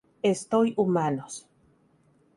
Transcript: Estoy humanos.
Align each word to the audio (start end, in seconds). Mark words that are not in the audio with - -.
Estoy 0.23 0.73
humanos. 0.77 1.47